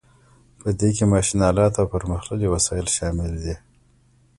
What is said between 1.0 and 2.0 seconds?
ماشین الات او